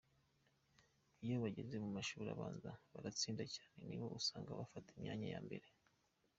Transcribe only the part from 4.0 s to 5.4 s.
usanga bafata imyanya ya